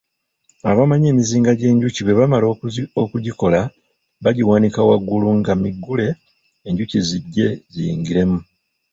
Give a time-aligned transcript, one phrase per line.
[0.71, 2.45] Abamanyi emizinga gy’enjuki bwe bamala
[3.03, 3.59] okugikola
[4.23, 6.07] bagiwanika waggulu nga miggule
[6.67, 8.39] enjuki zijje ziyingiremu.